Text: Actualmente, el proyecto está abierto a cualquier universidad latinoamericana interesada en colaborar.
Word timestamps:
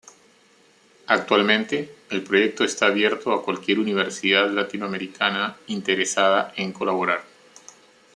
Actualmente, 1.05 1.95
el 2.09 2.23
proyecto 2.23 2.63
está 2.63 2.87
abierto 2.87 3.33
a 3.33 3.43
cualquier 3.45 3.77
universidad 3.77 4.49
latinoamericana 4.49 5.55
interesada 5.67 6.51
en 6.57 6.73
colaborar. 6.73 7.23